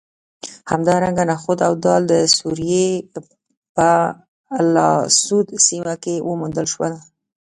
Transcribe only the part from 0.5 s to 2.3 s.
همدارنګه نخود او دال د